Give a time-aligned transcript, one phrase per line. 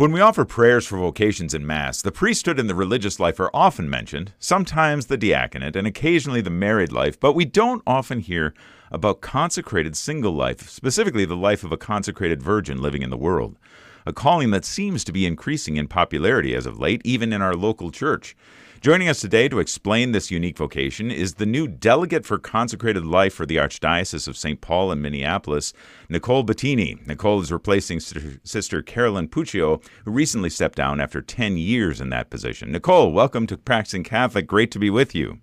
[0.00, 3.50] When we offer prayers for vocations in Mass, the priesthood and the religious life are
[3.52, 8.54] often mentioned, sometimes the diaconate, and occasionally the married life, but we don't often hear
[8.90, 13.58] about consecrated single life, specifically the life of a consecrated virgin living in the world.
[14.06, 17.54] A calling that seems to be increasing in popularity as of late, even in our
[17.54, 18.36] local church.
[18.80, 23.34] Joining us today to explain this unique vocation is the new delegate for consecrated life
[23.34, 24.62] for the Archdiocese of St.
[24.62, 25.74] Paul and Minneapolis,
[26.08, 27.06] Nicole Bettini.
[27.06, 32.30] Nicole is replacing Sister Carolyn Puccio, who recently stepped down after 10 years in that
[32.30, 32.72] position.
[32.72, 34.46] Nicole, welcome to Practicing Catholic.
[34.46, 35.40] Great to be with you.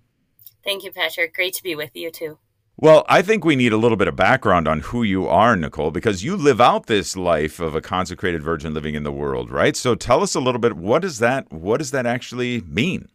[0.64, 1.32] Thank you, Patrick.
[1.32, 2.38] Great to be with you too.
[2.80, 5.90] Well, I think we need a little bit of background on who you are, Nicole,
[5.90, 9.76] because you live out this life of a consecrated virgin living in the world, right?
[9.76, 13.08] So tell us a little bit what does that what does that actually mean?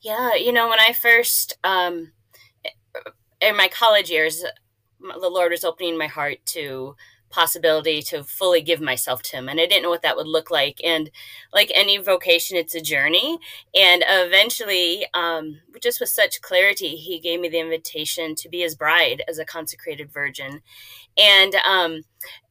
[0.00, 2.10] Yeah, you know, when I first, um,
[3.40, 4.42] in my college years,
[5.00, 6.96] the Lord was opening my heart to
[7.30, 10.50] possibility to fully give myself to him and i didn't know what that would look
[10.50, 10.80] like.
[10.84, 11.10] And
[11.52, 13.38] like any vocation it's a journey.
[13.74, 18.74] And eventually um, just with such clarity he gave me the invitation to be his
[18.74, 20.60] bride as a consecrated virgin.
[21.16, 22.02] And um,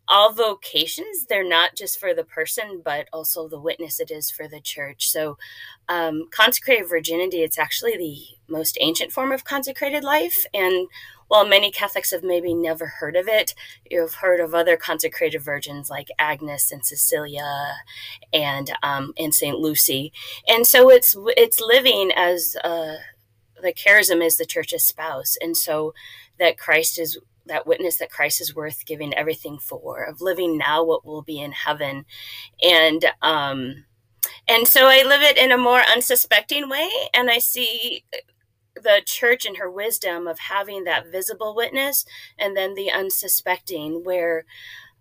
[0.10, 4.48] all vocations they're not just for the person but also the witness it is for
[4.48, 5.10] the church.
[5.10, 5.38] So
[5.90, 10.46] um, consecrated virginity it's actually the most ancient form of consecrated life.
[10.54, 10.88] And
[11.28, 13.54] while many catholics have maybe never heard of it
[13.90, 17.76] you've heard of other consecrated virgins like agnes and cecilia
[18.34, 20.12] and um, and saint lucy.
[20.48, 22.96] And so it's it's living as uh,
[23.62, 25.38] the charism is the church's spouse.
[25.42, 25.94] And so
[26.40, 30.84] that christ is that witness that Christ is worth giving everything for, of living now
[30.84, 32.04] what will be in heaven.
[32.62, 33.86] And um
[34.50, 36.90] and so I live it in a more unsuspecting way.
[37.14, 38.04] And I see
[38.84, 42.06] the church and her wisdom of having that visible witness
[42.38, 44.46] and then the unsuspecting where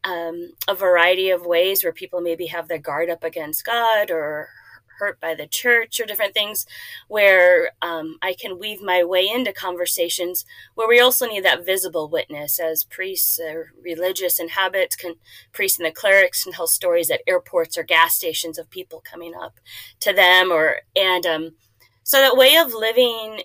[0.05, 4.51] um, a variety of ways where people maybe have their guard up against God or
[4.99, 6.67] hurt by the church or different things
[7.09, 12.09] where um, I can weave my way into conversations where we also need that visible
[12.09, 15.15] witness as priests or religious habits can
[15.53, 19.35] priests and the clerics can tell stories at airports or gas stations of people coming
[19.35, 19.61] up
[20.01, 21.51] to them or and um,
[22.03, 23.43] so that way of living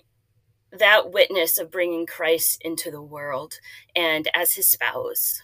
[0.72, 3.60] that witness of bringing Christ into the world
[3.94, 5.42] and as his spouse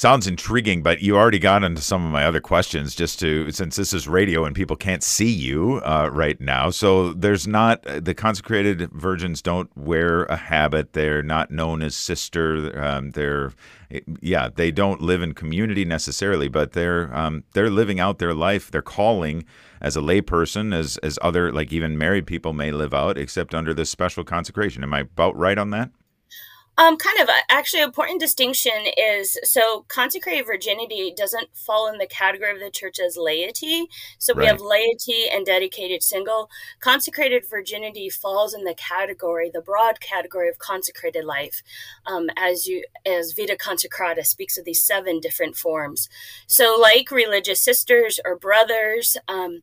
[0.00, 3.76] Sounds intriguing, but you already got into some of my other questions just to, since
[3.76, 6.70] this is radio and people can't see you uh, right now.
[6.70, 10.94] So there's not, the consecrated virgins don't wear a habit.
[10.94, 12.82] They're not known as sister.
[12.82, 13.52] Um, they're,
[14.22, 18.70] yeah, they don't live in community necessarily, but they're, um, they're living out their life,
[18.70, 19.44] their calling
[19.82, 23.74] as a layperson, as, as other, like even married people may live out, except under
[23.74, 24.82] this special consecration.
[24.82, 25.90] Am I about right on that?
[26.80, 27.28] Um, kind of.
[27.28, 32.70] Uh, actually, important distinction is so consecrated virginity doesn't fall in the category of the
[32.70, 33.86] church as laity.
[34.18, 34.52] So we right.
[34.52, 36.48] have laity and dedicated single.
[36.80, 41.62] Consecrated virginity falls in the category, the broad category of consecrated life,
[42.06, 46.08] um, as you as Vita Consecrata speaks of these seven different forms.
[46.46, 49.18] So, like religious sisters or brothers.
[49.28, 49.62] Um,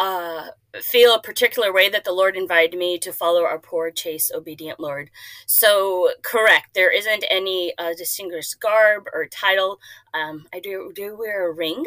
[0.00, 0.46] uh,
[0.80, 4.80] feel a particular way that the Lord invited me to follow our poor, chaste, obedient
[4.80, 5.10] Lord.
[5.46, 9.78] So, correct, there isn't any uh, distinguished garb or title.
[10.14, 11.84] Um, I do do wear a ring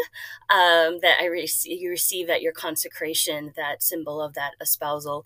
[0.50, 1.26] um, that I
[1.66, 5.26] you receive at your consecration, that symbol of that espousal.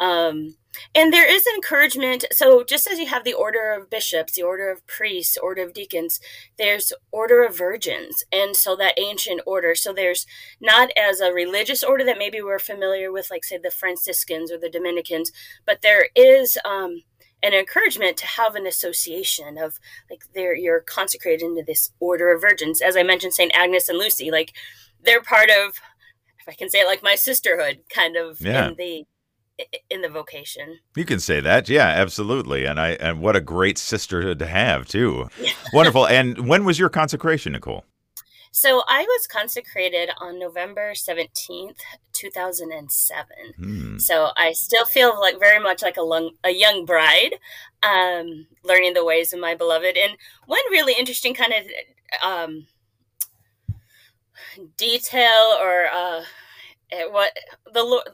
[0.00, 0.56] Um,
[0.94, 2.24] and there is encouragement.
[2.32, 5.74] So, just as you have the order of bishops, the order of priests, order of
[5.74, 6.20] deacons,
[6.58, 8.24] there's order of virgins.
[8.32, 9.74] And so, that ancient order.
[9.74, 10.26] So, there's
[10.60, 14.58] not as a religious order that maybe we're familiar with, like, say, the Franciscans or
[14.58, 15.32] the Dominicans,
[15.66, 17.02] but there is um,
[17.42, 19.78] an encouragement to have an association of,
[20.08, 22.80] like, they're, you're consecrated into this order of virgins.
[22.80, 23.52] As I mentioned, St.
[23.54, 24.52] Agnes and Lucy, like,
[25.02, 25.80] they're part of,
[26.38, 28.68] if I can say it, like my sisterhood kind of yeah.
[28.68, 29.04] in the
[29.88, 30.78] in the vocation.
[30.96, 32.64] You can say that, yeah, absolutely.
[32.64, 35.28] And I and what a great sisterhood to have too.
[35.72, 36.06] Wonderful.
[36.06, 37.84] And when was your consecration, Nicole?
[38.52, 41.78] So I was consecrated on November 17th,
[42.12, 43.26] 2007.
[43.56, 43.98] Hmm.
[43.98, 47.36] So I still feel like very much like a, long, a young bride,
[47.84, 49.96] um, learning the ways of my beloved.
[49.96, 50.16] And
[50.46, 52.66] one really interesting kind of um,
[54.76, 56.22] detail or uh,
[57.10, 57.36] what
[57.72, 58.08] the Lord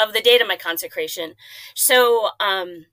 [0.00, 1.34] of the date of my consecration.
[1.74, 2.86] So um,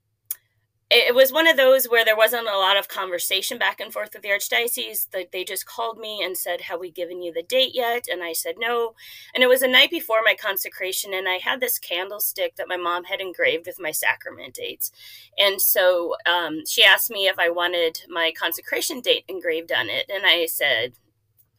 [0.90, 3.92] it, it, was one of those where there wasn't a lot of conversation back and
[3.92, 5.06] forth with the archdiocese.
[5.32, 8.32] They just called me and said, "Have we given you the date yet?" And I
[8.32, 8.94] said no.
[9.34, 12.76] And it was a night before my consecration, and I had this candlestick that my
[12.76, 14.90] mom had engraved with my sacrament dates.
[15.36, 20.10] And so um, she asked me if I wanted my consecration date engraved on it,
[20.12, 20.94] and I said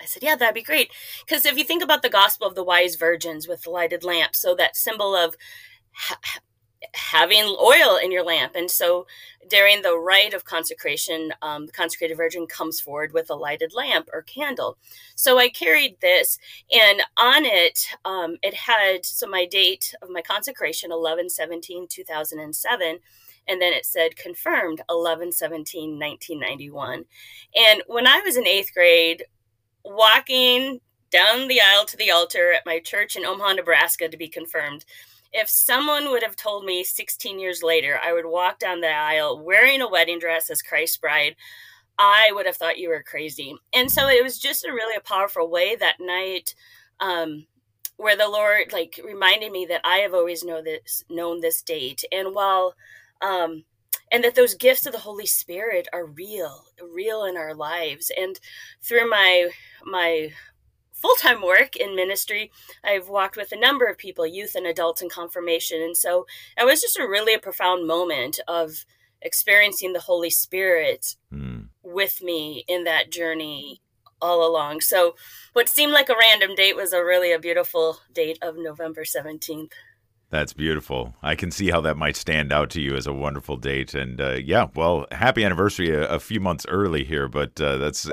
[0.02, 0.92] I said, yeah, that'd be great.
[1.26, 4.36] Because if you think about the gospel of the wise virgins with the lighted lamp,
[4.36, 5.36] so that symbol of
[5.94, 6.20] ha-
[6.94, 8.54] having oil in your lamp.
[8.56, 9.06] And so
[9.50, 14.10] during the rite of consecration, um, the consecrated virgin comes forward with a lighted lamp
[14.14, 14.78] or candle.
[15.16, 16.38] So I carried this,
[16.72, 23.00] and on it, um, it had so my date of my consecration, 11 17 2007
[23.48, 27.06] and then it said confirmed 11 17 1991
[27.56, 29.24] and when i was in eighth grade
[29.84, 30.80] walking
[31.12, 34.86] down the aisle to the altar at my church in omaha nebraska to be confirmed
[35.32, 39.40] if someone would have told me 16 years later I would walk down the aisle
[39.44, 41.36] wearing a wedding dress as Christ's bride,
[41.98, 43.56] I would have thought you were crazy.
[43.74, 46.56] And so it was just a really a powerful way that night
[47.00, 47.46] um,
[47.98, 52.04] where the Lord like reminded me that I have always know this known this date.
[52.12, 52.74] And while
[53.22, 53.66] um,
[54.12, 58.12] and that those gifts of the Holy Spirit are real, real in our lives.
[58.18, 58.40] And
[58.82, 59.50] through my
[59.86, 60.32] my
[60.94, 62.52] full time work in ministry,
[62.84, 65.82] I've walked with a number of people, youth and adults in confirmation.
[65.82, 66.26] And so
[66.58, 68.86] it was just a really a profound moment of
[69.22, 71.68] experiencing the Holy Spirit mm.
[71.84, 73.82] with me in that journey
[74.22, 74.82] all along.
[74.82, 75.16] So
[75.54, 79.72] what seemed like a random date was a really a beautiful date of November 17th.
[80.32, 81.16] That's beautiful.
[81.24, 83.96] I can see how that might stand out to you as a wonderful date.
[83.96, 88.08] And uh, yeah, well, happy anniversary a, a, few months early here, but uh, that's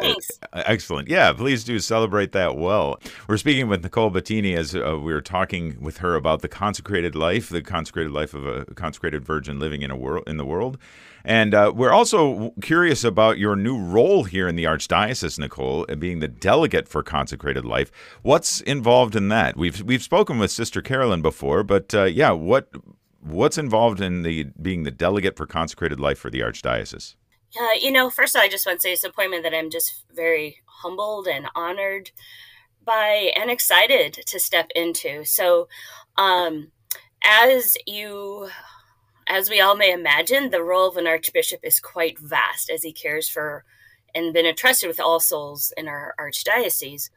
[0.54, 1.08] excellent.
[1.08, 2.98] Yeah, please do celebrate that well.
[3.28, 7.14] We're speaking with Nicole Bettini as uh, we were talking with her about the consecrated
[7.14, 10.78] life, the consecrated life of a consecrated virgin living in a world in the world.
[11.26, 16.20] And uh, we're also curious about your new role here in the Archdiocese, Nicole, being
[16.20, 17.90] the delegate for consecrated life.
[18.22, 19.56] What's involved in that?
[19.56, 22.70] We've we've spoken with Sister Carolyn before, but uh, yeah, what
[23.20, 27.16] what's involved in the being the delegate for consecrated life for the Archdiocese?
[27.60, 30.04] Uh, you know, first I just want to say it's an appointment that I'm just
[30.14, 32.12] very humbled and honored
[32.84, 35.24] by and excited to step into.
[35.24, 35.66] So,
[36.16, 36.70] um,
[37.24, 38.48] as you
[39.26, 42.92] as we all may imagine, the role of an archbishop is quite vast as he
[42.92, 43.64] cares for
[44.14, 47.10] and been entrusted with all souls in our archdiocese.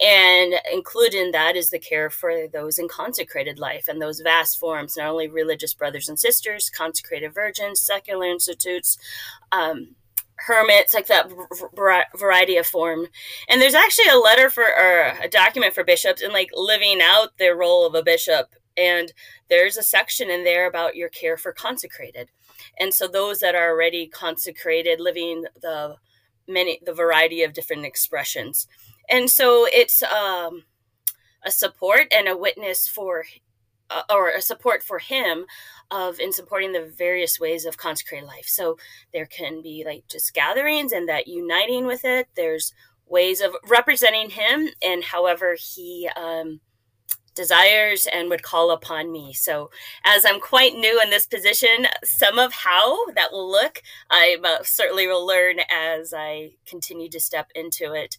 [0.00, 4.58] And included in that is the care for those in consecrated life and those vast
[4.58, 8.98] forms, not only religious brothers and sisters, consecrated virgins, secular institutes,
[9.52, 9.94] um,
[10.36, 11.30] hermits, like that
[12.16, 13.06] variety of form.
[13.48, 17.38] And there's actually a letter for, or a document for bishops and like living out
[17.38, 19.12] their role of a bishop and
[19.48, 22.30] there's a section in there about your care for consecrated.
[22.78, 25.96] And so those that are already consecrated, living the
[26.46, 28.66] many the variety of different expressions.
[29.08, 30.64] And so it's um,
[31.44, 33.24] a support and a witness for
[33.90, 35.44] uh, or a support for him
[35.90, 38.46] of in supporting the various ways of consecrated life.
[38.46, 38.78] So
[39.12, 42.28] there can be like just gatherings and that uniting with it.
[42.34, 42.72] There's
[43.06, 46.60] ways of representing him and however he um,
[47.34, 49.32] desires and would call upon me.
[49.32, 49.70] So,
[50.04, 54.62] as I'm quite new in this position, some of how that will look, I uh,
[54.62, 58.16] certainly will learn as I continue to step into it.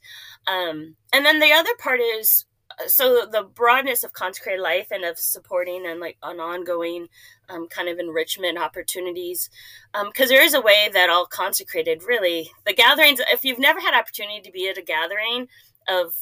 [0.47, 2.45] Um, and then the other part is
[2.79, 7.07] uh, so the broadness of consecrated life and of supporting and like an ongoing
[7.49, 9.49] um, kind of enrichment opportunities
[9.93, 13.79] because um, there is a way that all consecrated really the gatherings if you've never
[13.79, 15.47] had opportunity to be at a gathering
[15.87, 16.15] of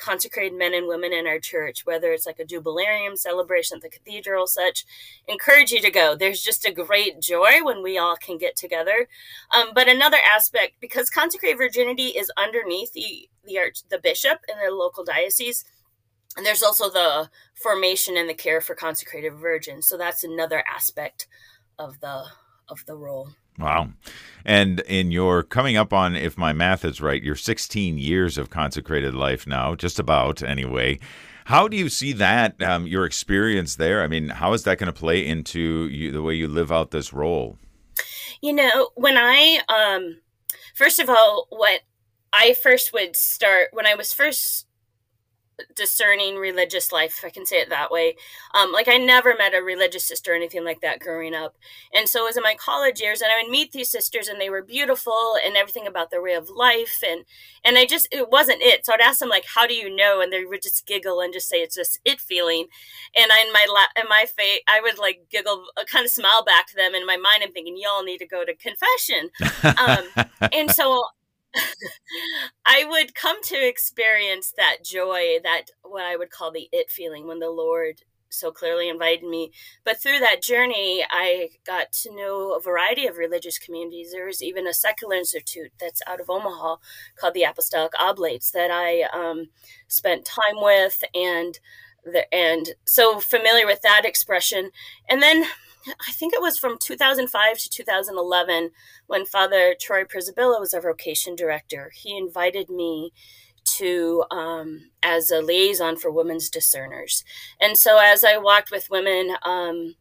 [0.00, 3.88] consecrated men and women in our church, whether it's like a jubilarian celebration at the
[3.88, 4.84] cathedral, such,
[5.28, 6.16] encourage you to go.
[6.16, 9.08] There's just a great joy when we all can get together.
[9.54, 14.56] Um, but another aspect, because consecrated virginity is underneath the the arch, the bishop in
[14.62, 15.64] the local diocese,
[16.36, 19.86] and there's also the formation and the care for consecrated virgins.
[19.86, 21.26] So that's another aspect
[21.78, 22.24] of the
[22.68, 23.30] of the role.
[23.60, 23.90] Wow.
[24.44, 28.50] And in your coming up on, if my math is right, your 16 years of
[28.50, 30.98] consecrated life now, just about anyway.
[31.44, 34.02] How do you see that, um, your experience there?
[34.02, 36.90] I mean, how is that going to play into you, the way you live out
[36.90, 37.58] this role?
[38.40, 40.18] You know, when I, um,
[40.74, 41.80] first of all, what
[42.32, 44.66] I first would start, when I was first
[45.74, 48.16] discerning religious life, if I can say it that way.
[48.54, 51.56] Um, like I never met a religious sister or anything like that growing up.
[51.94, 54.40] And so it was in my college years and I would meet these sisters and
[54.40, 57.24] they were beautiful and everything about their way of life and
[57.64, 58.86] and I just it wasn't it.
[58.86, 60.20] So I'd ask them like, how do you know?
[60.20, 62.66] And they would just giggle and just say it's just it feeling.
[63.16, 66.10] And I, in my la- in my face I would like giggle, uh, kind of
[66.10, 66.94] smile back to them.
[66.94, 69.30] In my mind I'm thinking, y'all need to go to confession.
[69.80, 70.04] Um,
[70.52, 71.02] and so
[72.66, 77.26] I would come to experience that joy, that what I would call the it feeling
[77.26, 78.02] when the Lord
[78.32, 79.52] so clearly invited me.
[79.84, 84.12] But through that journey, I got to know a variety of religious communities.
[84.12, 86.76] There was even a secular institute that's out of Omaha
[87.16, 89.48] called the Apostolic Oblates that I um,
[89.88, 91.58] spent time with, and
[92.04, 94.70] the, and so familiar with that expression.
[95.08, 95.46] And then
[95.86, 98.70] I think it was from 2005 to 2011
[99.06, 101.90] when Father Troy Przybyla was our vocation director.
[101.94, 103.12] He invited me
[103.64, 107.24] to um, as a liaison for women's discerners.
[107.60, 109.94] And so as I walked with women, um,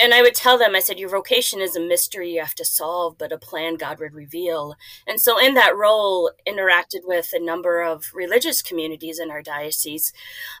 [0.00, 2.64] and I would tell them, I said, your vocation is a mystery you have to
[2.64, 4.74] solve, but a plan God would reveal.
[5.06, 10.12] And so in that role, interacted with a number of religious communities in our diocese.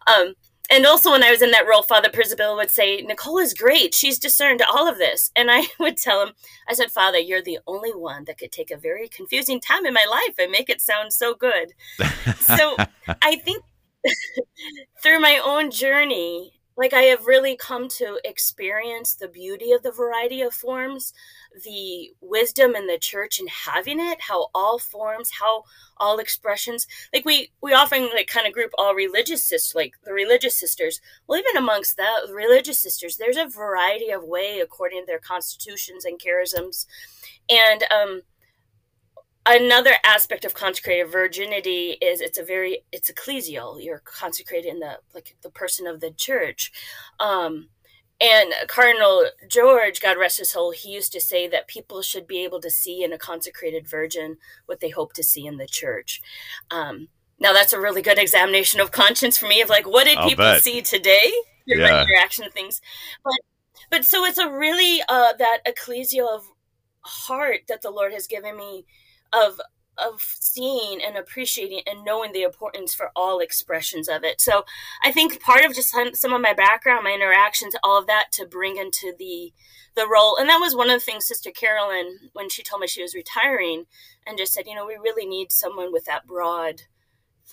[0.06, 0.34] Um,
[0.70, 3.94] and also when I was in that role, Father Przybyla would say, Nicole is great.
[3.94, 5.30] She's discerned all of this.
[5.36, 6.34] And I would tell him,
[6.68, 9.94] I said, Father, you're the only one that could take a very confusing time in
[9.94, 11.72] my life and make it sound so good.
[12.40, 12.76] so
[13.22, 13.62] I think
[15.02, 19.90] through my own journey, like I have really come to experience the beauty of the
[19.90, 21.14] variety of forms,
[21.64, 25.64] the wisdom in the church and having it, how all forms, how
[25.96, 30.12] all expressions, like we we often like kind of group all religious sisters, like the
[30.12, 31.00] religious sisters.
[31.26, 36.04] Well, even amongst the religious sisters, there's a variety of way according to their constitutions
[36.04, 36.86] and charisms,
[37.48, 38.22] and um,
[39.46, 43.82] another aspect of consecrated virginity is it's a very it's ecclesial.
[43.82, 46.72] You're consecrated in the like the person of the church.
[47.20, 47.68] Um
[48.18, 52.42] and cardinal george god rest his soul he used to say that people should be
[52.42, 56.20] able to see in a consecrated virgin what they hope to see in the church.
[56.70, 60.18] Um now that's a really good examination of conscience for me of like what did
[60.18, 60.62] I'll people bet.
[60.62, 61.32] see today?
[61.68, 62.02] Through yeah.
[62.02, 62.80] interaction of things.
[63.24, 63.38] But
[63.90, 66.42] but so it's a really uh that ecclesial
[67.02, 68.84] heart that the lord has given me
[69.32, 69.60] of
[69.98, 74.40] of seeing and appreciating and knowing the importance for all expressions of it.
[74.42, 74.64] So
[75.02, 78.46] I think part of just some of my background, my interactions, all of that to
[78.46, 79.52] bring into the
[79.94, 80.36] the role.
[80.36, 83.14] And that was one of the things Sister Carolyn, when she told me she was
[83.14, 83.86] retiring,
[84.26, 86.82] and just said, you know, we really need someone with that broad,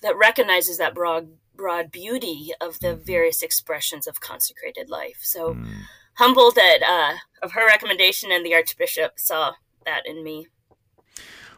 [0.01, 3.03] that recognizes that broad broad beauty of the mm-hmm.
[3.03, 5.19] various expressions of consecrated life.
[5.21, 5.67] So mm.
[6.15, 9.53] humbled that uh, of her recommendation, and the Archbishop saw
[9.85, 10.47] that in me.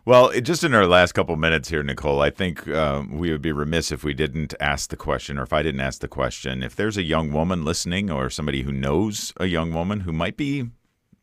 [0.07, 3.51] Well, just in our last couple minutes here, Nicole, I think um, we would be
[3.51, 6.62] remiss if we didn't ask the question, or if I didn't ask the question.
[6.62, 10.38] If there's a young woman listening, or somebody who knows a young woman who might
[10.38, 10.69] be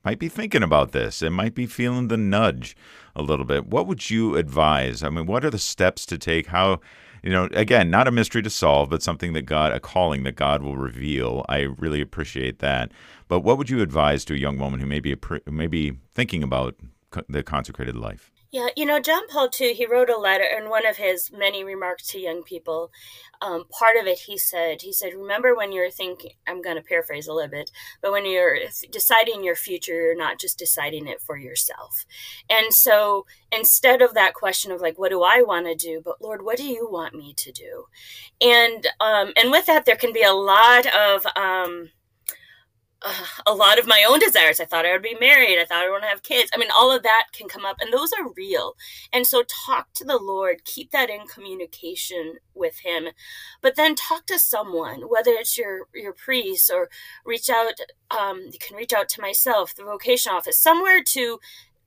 [0.05, 2.77] might be thinking about this and might be feeling the nudge
[3.15, 5.05] a little bit, what would you advise?
[5.05, 6.49] I mean, what are the steps to take?
[6.49, 6.81] How
[7.23, 10.35] you know, again, not a mystery to solve, but something that God, a calling that
[10.35, 11.47] God will reveal.
[11.49, 12.91] I really appreciate that.
[13.29, 15.99] But what would you advise to a young woman who may be, who may be
[16.13, 16.75] thinking about
[17.29, 18.32] the consecrated life?
[18.53, 21.65] Yeah, you know, John Paul II, he wrote a letter in one of his many
[21.65, 22.93] remarks to young people.
[23.41, 26.83] Um, part of it, he said, he said, remember when you're thinking, I'm going to
[26.83, 27.71] paraphrase a little bit,
[28.03, 28.59] but when you're
[28.91, 32.05] deciding your future, you're not just deciding it for yourself.
[32.51, 36.03] And so instead of that question of like, what do I want to do?
[36.05, 37.87] But Lord, what do you want me to do?
[38.43, 41.89] And, um, and with that, there can be a lot of, um,
[43.47, 44.61] a lot of my own desires.
[44.61, 45.59] I thought I would be married.
[45.59, 46.51] I thought I want to have kids.
[46.55, 48.75] I mean, all of that can come up, and those are real.
[49.13, 53.09] And so, talk to the Lord, keep that in communication with Him,
[53.61, 56.89] but then talk to someone, whether it's your your priest or
[57.25, 57.75] reach out.
[58.11, 61.41] Um, you can reach out to myself, the vocation office, somewhere to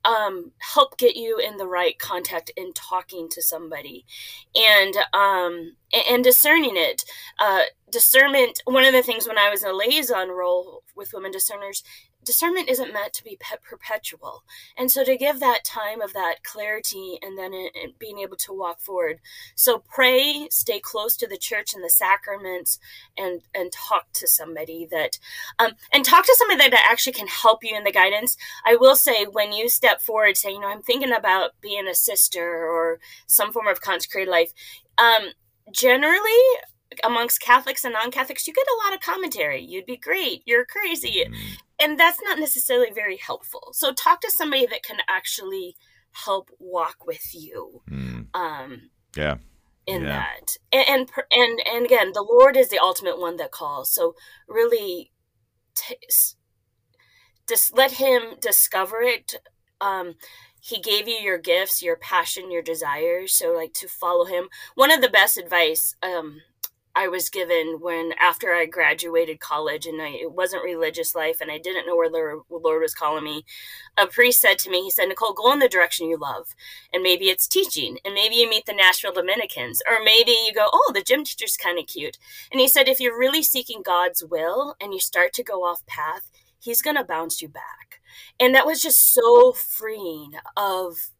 [0.06, 4.06] um, help get you in the right contact in talking to somebody.
[4.54, 5.76] And um,
[6.10, 7.04] and discerning it.
[7.38, 11.30] Uh, discernment one of the things when i was in a liaison role with women
[11.30, 11.84] discerners
[12.24, 14.42] discernment isn't meant to be perpetual.
[14.76, 18.36] And so to give that time of that clarity and then it, it being able
[18.38, 19.20] to walk forward.
[19.54, 22.78] So pray stay close to the church and the sacraments
[23.16, 25.18] and and talk to somebody that
[25.58, 28.36] um, and talk to somebody that actually can help you in the guidance.
[28.64, 31.94] I will say when you step forward say you know i'm thinking about being a
[31.94, 34.52] sister or some form of consecrated life
[34.98, 35.28] um,
[35.72, 36.42] generally
[37.04, 39.62] amongst Catholics and non Catholics, you get a lot of commentary.
[39.62, 40.42] You'd be great.
[40.46, 41.24] You're crazy.
[41.28, 41.36] Mm.
[41.80, 43.70] And that's not necessarily very helpful.
[43.72, 45.76] So talk to somebody that can actually
[46.24, 47.82] help walk with you.
[47.90, 48.26] Mm.
[48.34, 49.36] Um, yeah.
[49.86, 50.08] In yeah.
[50.08, 53.92] that, and, and and and again, the Lord is the ultimate one that calls.
[53.92, 54.16] So
[54.48, 55.12] really,
[55.76, 55.96] t-
[57.48, 59.36] just let Him discover it.
[59.80, 60.14] Um,
[60.60, 63.32] he gave you your gifts, your passion, your desires.
[63.32, 64.48] So like to follow Him.
[64.74, 66.40] One of the best advice um,
[66.96, 71.50] I was given when after I graduated college and I, it wasn't religious life and
[71.50, 73.44] I didn't know where the Lord was calling me.
[73.98, 76.54] A priest said to me, he said, Nicole, go in the direction you love.
[76.94, 80.70] And maybe it's teaching and maybe you meet the Nashville Dominicans or maybe you go,
[80.72, 82.16] oh, the gym teacher's kind of cute.
[82.50, 85.84] And he said, if you're really seeking God's will and you start to go off
[85.86, 88.00] path, he's going to bounce you back.
[88.40, 91.10] And that was just so freeing of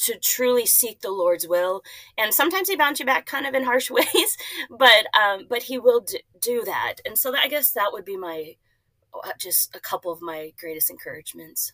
[0.00, 1.82] to truly seek the Lord's will.
[2.16, 4.36] And sometimes he bounce you back kind of in harsh ways,
[4.70, 6.96] but um, but he will d- do that.
[7.04, 8.56] And so that, I guess that would be my
[9.14, 11.72] uh, just a couple of my greatest encouragements.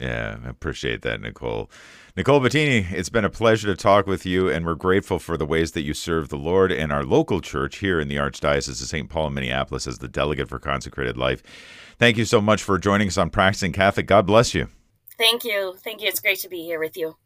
[0.00, 1.70] Yeah, I appreciate that, Nicole.
[2.16, 5.46] Nicole Bettini, it's been a pleasure to talk with you, and we're grateful for the
[5.46, 8.88] ways that you serve the Lord and our local church here in the Archdiocese of
[8.88, 9.08] St.
[9.08, 11.42] Paul in Minneapolis as the delegate for consecrated life.
[11.98, 14.06] Thank you so much for joining us on Practicing Catholic.
[14.06, 14.68] God bless you.
[15.18, 15.76] Thank you.
[15.84, 16.08] Thank you.
[16.08, 17.16] It's great to be here with you.